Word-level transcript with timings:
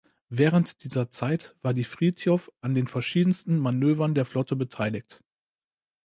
Während 0.29 0.83
dieser 0.83 1.11
Zeit 1.11 1.55
war 1.61 1.75
die 1.75 1.83
"Frithjof" 1.83 2.51
an 2.59 2.73
den 2.73 2.87
verschiedensten 2.87 3.59
Manövern 3.59 4.15
der 4.15 4.25
Flotte 4.25 4.55
beteiligt. 4.55 5.21